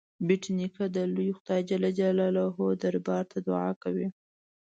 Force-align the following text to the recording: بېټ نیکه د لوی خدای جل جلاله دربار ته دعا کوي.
بېټ 0.27 0.43
نیکه 0.57 0.85
د 0.95 0.97
لوی 1.15 1.29
خدای 1.37 1.61
جل 1.69 1.83
جلاله 1.99 2.43
دربار 2.81 3.23
ته 3.31 3.37
دعا 3.47 3.69
کوي. 3.83 4.07